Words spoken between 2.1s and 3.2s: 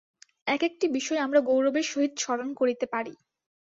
স্মরণ করিতে পারি।